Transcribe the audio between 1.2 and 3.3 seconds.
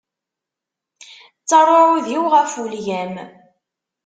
Ttaṛ uɛudiw ɣef ulgam.